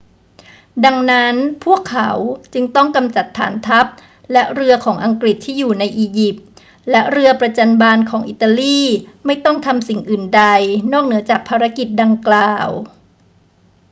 [0.85, 2.11] ดังนั้นพวกเขา
[2.53, 3.85] จึงต้องกำจัดฐานทัพ
[4.31, 6.45] และเรือของอังกฤษที่อยู่ในอียิปต์
[6.91, 8.79] และเรือประจัญบานของอิตาลี
[9.25, 10.43] ไม่ต้องทำสิ่งอื่นใด
[10.93, 12.69] นอกเหนือจากภารกิจดังกล่าว